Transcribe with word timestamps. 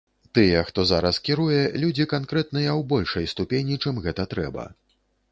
Тыя, 0.35 0.61
хто 0.67 0.83
зараз 0.91 1.17
кіруе, 1.27 1.59
людзі 1.83 2.05
канкрэтныя 2.13 2.71
ў 2.71 2.81
большай 2.93 3.27
ступені, 3.35 3.77
чым 3.85 4.01
гэта 4.07 4.25
трэба. 4.33 4.65